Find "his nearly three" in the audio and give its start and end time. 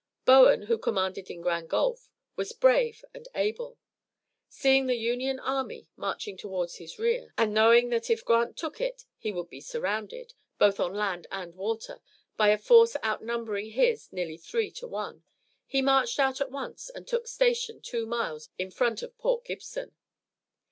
13.73-14.71